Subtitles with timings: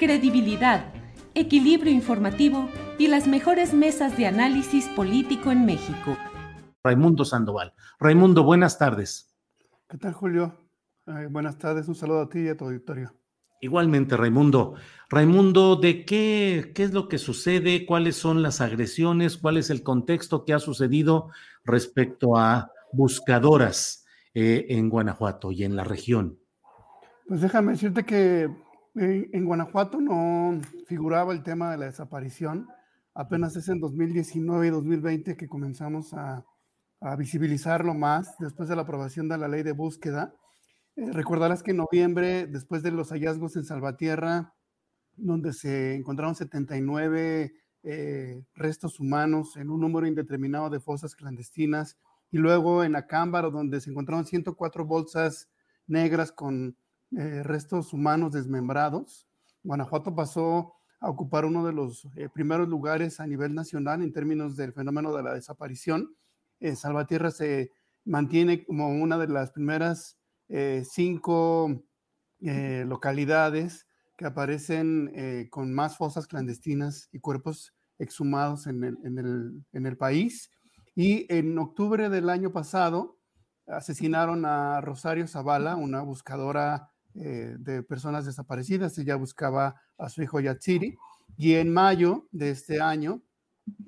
[0.00, 0.94] credibilidad,
[1.34, 6.16] equilibrio informativo y las mejores mesas de análisis político en México.
[6.82, 7.74] Raimundo Sandoval.
[7.98, 9.36] Raimundo, buenas tardes.
[9.90, 10.56] ¿Qué tal, Julio?
[11.04, 13.12] Ay, buenas tardes, un saludo a ti y a tu auditorio.
[13.60, 14.76] Igualmente, Raimundo.
[15.10, 17.84] Raimundo, ¿de qué, qué es lo que sucede?
[17.84, 19.36] ¿Cuáles son las agresiones?
[19.36, 21.28] ¿Cuál es el contexto que ha sucedido
[21.62, 26.38] respecto a buscadoras eh, en Guanajuato y en la región?
[27.28, 28.48] Pues déjame decirte que
[28.94, 32.68] en, Guanajuato no figuraba el tema de la desaparición.
[33.14, 36.44] Apenas es en 2019 y 2020 que comenzamos a,
[37.00, 40.34] a visibilizarlo más después de la aprobación de la ley de búsqueda.
[40.96, 44.54] Eh, recordarás que en noviembre, después de los hallazgos en Salvatierra,
[45.16, 51.96] donde se encontraron 79 eh, restos humanos en un número indeterminado de fosas clandestinas,
[52.30, 55.48] y luego en Acámbaro, donde se encontraron 104 bolsas
[55.86, 56.76] negras con
[57.16, 59.26] eh, restos humanos desmembrados,
[59.62, 64.56] Guanajuato pasó a ocupar uno de los eh, primeros lugares a nivel nacional en términos
[64.56, 66.14] del fenómeno de la desaparición.
[66.60, 67.72] Eh, Salvatierra se
[68.04, 70.18] mantiene como una de las primeras
[70.48, 71.84] eh, cinco
[72.40, 79.18] eh, localidades que aparecen eh, con más fosas clandestinas y cuerpos exhumados en el, en,
[79.18, 80.50] el, en el país.
[80.94, 83.18] Y en octubre del año pasado
[83.66, 88.96] asesinaron a Rosario Zavala, una buscadora eh, de personas desaparecidas.
[88.98, 90.96] Ella buscaba a su hijo Yatsiri.
[91.36, 93.22] Y en mayo de este año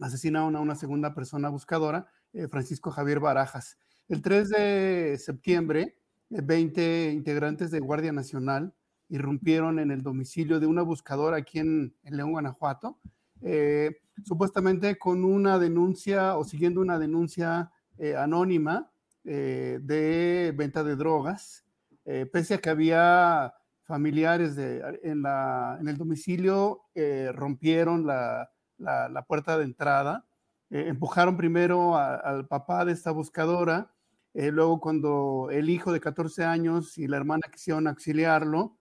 [0.00, 3.78] asesinaron a una segunda persona buscadora, eh, Francisco Javier Barajas.
[4.08, 5.98] El 3 de septiembre,
[6.30, 8.74] 20 integrantes de Guardia Nacional
[9.08, 12.98] irrumpieron en el domicilio de una buscadora aquí en, en León, Guanajuato,
[13.42, 18.90] eh, supuestamente con una denuncia o siguiendo una denuncia eh, anónima
[19.24, 21.64] eh, de venta de drogas,
[22.04, 23.54] eh, pese a que había
[23.84, 25.24] familiares en,
[25.88, 28.48] el domicilio, eh, rompieron la,
[29.26, 30.26] puerta de entrada,
[30.70, 33.92] eh, empujaron primero al papá de esta buscadora,
[34.34, 38.78] eh, luego cuando el hijo de 14 años y la hermana quisieron auxiliarlo,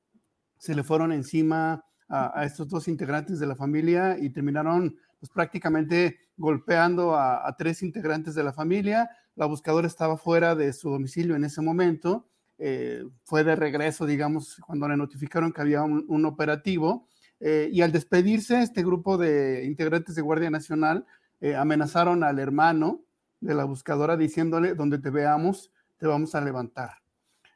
[0.58, 6.20] se le fueron encima a, estos dos integrantes de la familia y terminaron pues, prácticamente
[6.38, 9.10] golpeando a, tres integrantes de la familia.
[9.36, 12.31] La buscadora estaba fuera de su domicilio en ese momento.
[12.64, 17.08] Eh, fue de regreso, digamos, cuando le notificaron que había un, operativo.
[17.40, 21.08] Eh, y al despedirse, este grupo de integrantes de Guardia Nacional
[21.40, 23.02] eh, amenazaron al hermano
[23.40, 26.98] de la buscadora diciéndole, donde te veamos, te vamos a levantar.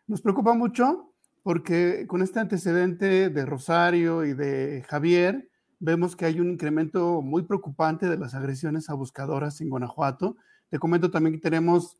[0.07, 1.13] Nos preocupa mucho
[1.43, 7.43] porque con este antecedente de Rosario y de Javier, vemos que hay un incremento muy
[7.43, 10.35] preocupante de las agresiones a buscadoras en Guanajuato.
[10.69, 11.99] Te comento también que tenemos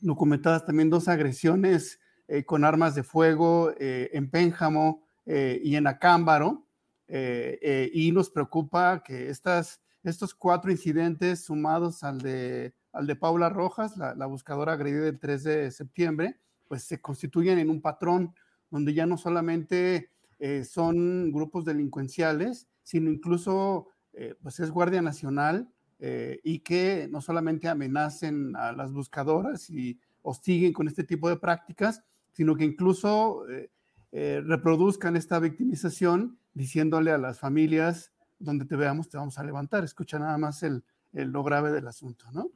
[0.00, 5.86] documentadas también dos agresiones eh, con armas de fuego eh, en Pénjamo eh, y en
[5.86, 6.66] Acámbaro.
[7.06, 13.50] Eh, y nos preocupa que estas, estos cuatro incidentes sumados al de, al de Paula
[13.50, 18.34] Rojas, la, la buscadora agredida el 3 de septiembre, pues se constituyen en un patrón
[18.70, 25.68] donde ya no solamente eh, son grupos delincuenciales, sino incluso eh, pues es Guardia Nacional
[26.00, 31.36] eh, y que no solamente amenacen a las buscadoras y hostiguen con este tipo de
[31.36, 32.02] prácticas,
[32.34, 33.70] sino que incluso eh,
[34.12, 39.82] eh, reproduzcan esta victimización diciéndole a las familias, donde te veamos te vamos a levantar.
[39.84, 42.50] Escucha nada más el, el lo grave del asunto, ¿no?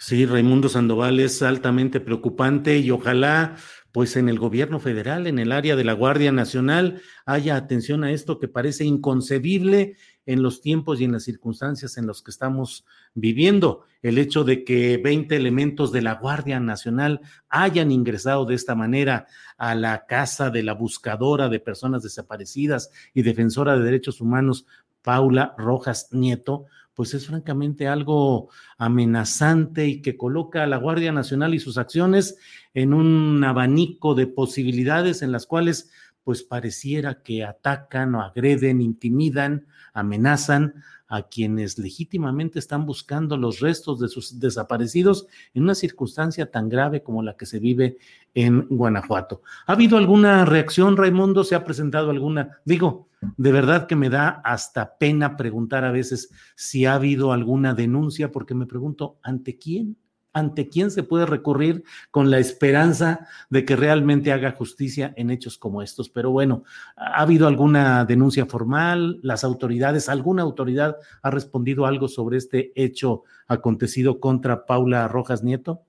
[0.00, 3.56] Sí, Raimundo Sandoval es altamente preocupante y ojalá
[3.90, 8.12] pues en el gobierno federal, en el área de la Guardia Nacional, haya atención a
[8.12, 12.84] esto que parece inconcebible en los tiempos y en las circunstancias en los que estamos
[13.14, 13.86] viviendo.
[14.00, 19.26] El hecho de que 20 elementos de la Guardia Nacional hayan ingresado de esta manera
[19.56, 24.64] a la casa de la buscadora de personas desaparecidas y defensora de derechos humanos,
[25.02, 26.66] Paula Rojas Nieto,
[26.98, 32.38] pues es francamente algo amenazante y que coloca a la Guardia Nacional y sus acciones
[32.74, 35.92] en un abanico de posibilidades en las cuales
[36.28, 40.74] pues pareciera que atacan o agreden, intimidan, amenazan
[41.06, 47.02] a quienes legítimamente están buscando los restos de sus desaparecidos en una circunstancia tan grave
[47.02, 47.96] como la que se vive
[48.34, 49.40] en Guanajuato.
[49.66, 51.44] ¿Ha habido alguna reacción, Raimundo?
[51.44, 52.58] ¿Se ha presentado alguna?
[52.66, 53.08] Digo,
[53.38, 58.30] de verdad que me da hasta pena preguntar a veces si ha habido alguna denuncia,
[58.30, 59.96] porque me pregunto, ¿ante quién?
[60.38, 65.58] Ante quién se puede recurrir con la esperanza de que realmente haga justicia en hechos
[65.58, 66.08] como estos.
[66.08, 66.64] Pero bueno,
[66.96, 69.18] ¿ha habido alguna denuncia formal?
[69.22, 75.82] ¿Las autoridades, alguna autoridad ha respondido algo sobre este hecho acontecido contra Paula Rojas Nieto?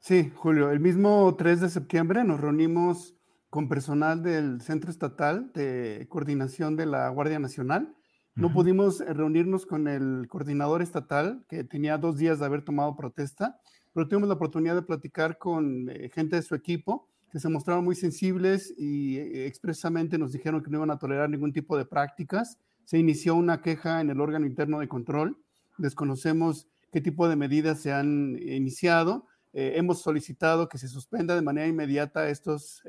[0.00, 3.14] Sí, Julio, el mismo 3 de septiembre nos reunimos
[3.50, 7.94] con personal del Centro Estatal de Coordinación de la Guardia Nacional.
[8.38, 13.58] No pudimos reunirnos con el coordinador estatal, que tenía dos días de haber tomado protesta,
[13.92, 17.84] pero tuvimos la oportunidad de platicar con eh, gente de su equipo que se mostraron
[17.84, 21.84] muy sensibles y eh, expresamente nos dijeron que no iban a tolerar ningún tipo de
[21.84, 22.58] prácticas.
[22.84, 25.36] Se inició una queja en el órgano interno de control.
[25.76, 29.26] Desconocemos qué tipo de medidas se han iniciado.
[29.52, 32.84] Eh, hemos solicitado que se suspenda de manera inmediata a estos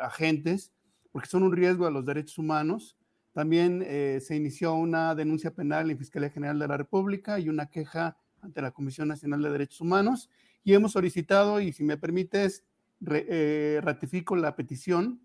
[0.00, 0.70] agentes
[1.10, 2.96] porque son un riesgo a los derechos humanos.
[3.32, 3.82] También
[4.20, 8.60] se inició una denuncia penal en Fiscalía General de la República y una queja ante
[8.60, 10.28] la Comisión Nacional de Derechos Humanos
[10.64, 12.64] y hemos solicitado, y si me permites,
[13.10, 15.20] eh, ratifico la petición,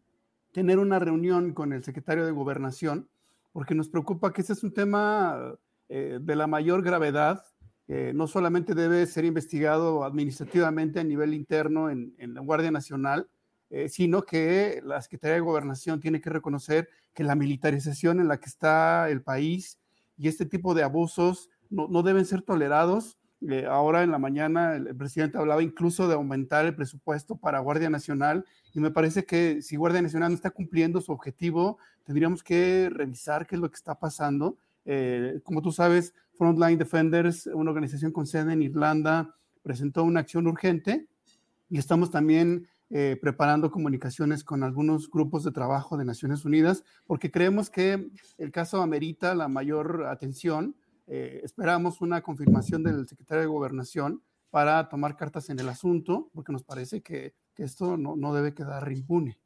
[0.51, 3.09] tener una reunión con el secretario de Gobernación,
[3.51, 5.56] porque nos preocupa que ese es un tema
[5.89, 7.44] eh, de la mayor gravedad.
[7.88, 13.30] no solamente debe ser investigado administrativamente a nivel interno en la Guardia Nacional,
[13.69, 18.39] eh, sino que la Secretaría de Gobernación tiene que reconocer que la militarización en la
[18.39, 19.79] que está el país
[20.17, 23.17] y este tipo de abusos no, no deben ser tolerados.
[23.41, 27.89] Eh, ahora en la mañana el, presidente hablaba incluso de aumentar el presupuesto para Guardia
[27.89, 32.89] Nacional y me parece que si Guardia Nacional no está cumpliendo su objetivo, tendríamos que
[32.91, 34.57] revisar qué es lo que está pasando.
[34.85, 40.47] Eh, como tú sabes, Frontline Defenders, una organización con sede en Irlanda, presentó una acción
[40.47, 41.07] urgente
[41.69, 47.31] y estamos también eh, preparando comunicaciones con algunos grupos de trabajo de Naciones Unidas, porque
[47.31, 50.75] creemos que el caso amerita la mayor atención
[51.07, 56.51] eh, esperamos una confirmación del secretario de Gobernación para tomar cartas en el asunto, porque
[56.51, 59.39] nos parece que, esto no, debe quedar impune.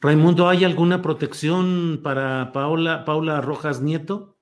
[0.00, 4.36] Raimundo, ¿hay alguna protección para Paula, Paula Rojas Nieto?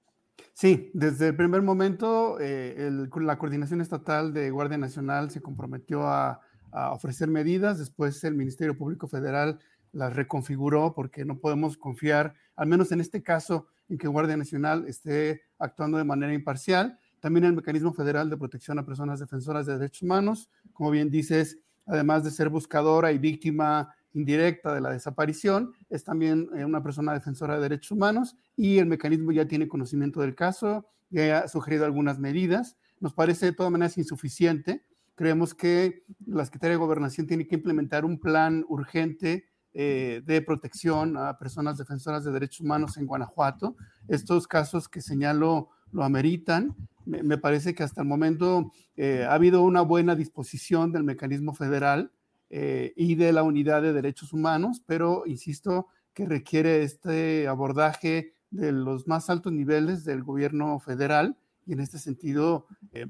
[0.52, 6.40] Sí, desde el primer momento eh, la Coordinación Estatal de Guardia Nacional se comprometió a,
[6.72, 9.58] a, ofrecer medidas, después el Ministerio Público Federal
[9.93, 14.87] las reconfiguró porque no podemos confiar, al menos en este caso, en que Guardia Nacional
[14.87, 16.99] esté actuando de manera imparcial.
[17.19, 21.58] También el Mecanismo Federal de Protección a Personas Defensoras de Derechos Humanos, como bien dices,
[21.87, 27.12] además de ser buscadora y víctima indirecta de la desaparición, es también eh, una persona
[27.12, 31.85] defensora de derechos humanos y el mecanismo ya tiene conocimiento del caso, ya ha sugerido
[31.85, 32.76] algunas medidas.
[33.00, 34.85] Nos parece de todas maneras insuficiente.
[35.20, 41.18] Creemos que la Secretaría de Gobernación tiene que implementar un plan urgente eh, de protección
[41.18, 43.76] a personas defensoras de derechos humanos en Guanajuato.
[44.08, 46.74] Estos casos que señalo lo ameritan.
[47.04, 52.12] Me, parece que hasta el momento eh, ha habido una buena disposición del mecanismo federal
[52.48, 58.72] eh, y de la unidad de derechos humanos, pero insisto que requiere este abordaje de
[58.72, 61.36] los más altos niveles del gobierno federal
[61.66, 63.06] y en este sentido eh,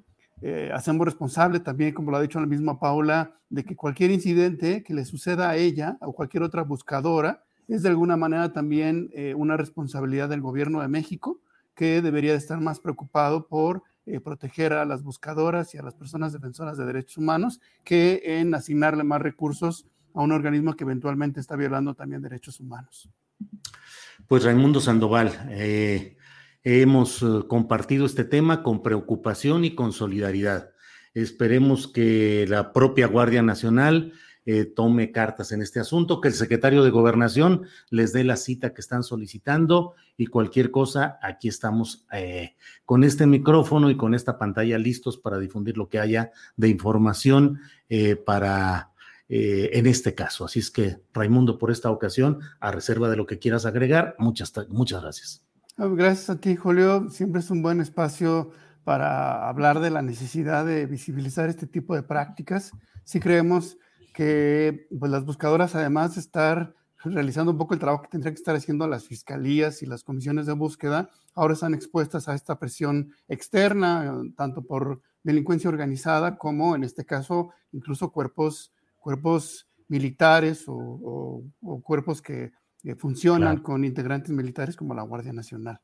[0.72, 4.94] hacemos responsable también, como lo ha dicho la misma Paula, de que cualquier incidente que
[4.94, 9.56] le suceda a ella o cualquier otra buscadora es de alguna manera también eh, una
[9.56, 11.40] responsabilidad del gobierno de México,
[11.74, 16.32] que debería estar más preocupado por eh, proteger a las buscadoras y a las personas
[16.32, 21.54] defensoras de derechos humanos que en asignarle más recursos a un organismo que eventualmente está
[21.54, 23.08] violando también derechos humanos.
[24.26, 25.48] Pues Raimundo Sandoval,
[26.62, 30.72] Hemos eh, compartido este tema con preocupación y con solidaridad.
[31.14, 34.12] Esperemos que la propia Guardia Nacional
[34.44, 38.74] eh, tome cartas en este asunto, que el secretario de Gobernación les dé la cita
[38.74, 44.38] que están solicitando y cualquier cosa, aquí estamos eh, con este micrófono y con esta
[44.38, 47.60] pantalla listos para difundir lo que haya de información
[48.24, 48.88] para
[49.32, 50.44] en este caso.
[50.44, 54.52] Así es que, Raimundo, por esta ocasión, a reserva de lo que quieras agregar, muchas,
[54.68, 55.49] muchas gracias.
[55.82, 57.08] Gracias a ti, Julio.
[57.08, 58.50] Siempre es un buen espacio
[58.84, 62.72] para hablar de la necesidad de visibilizar este tipo de prácticas.
[63.04, 63.78] Si creemos
[64.12, 68.40] que pues, las buscadoras, además de estar realizando un poco el trabajo que tendrían que
[68.40, 73.14] estar haciendo las fiscalías y las comisiones de búsqueda, ahora están expuestas a esta presión
[73.26, 81.42] externa, tanto por delincuencia organizada como, en este caso, incluso cuerpos, cuerpos militares o,
[81.82, 82.52] cuerpos que,
[82.98, 85.80] funcionan con integrantes militares como la Guardia Nacional.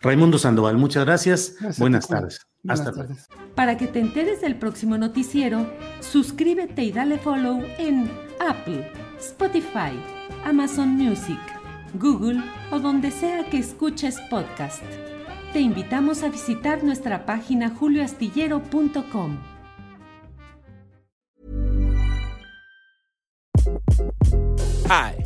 [0.00, 1.56] Raimundo Sandoval, muchas gracias.
[1.78, 2.46] Buenas tardes.
[2.66, 3.14] Hasta luego.
[3.54, 5.66] Para que te enteres del próximo noticiero,
[6.00, 9.92] suscríbete y dale follow en Apple, Spotify,
[10.44, 11.38] Amazon Music,
[11.94, 14.82] Google o donde sea que escuches podcast.
[15.52, 19.38] Te invitamos a visitar nuestra página julioastillero.com.
[24.88, 25.25] Hi,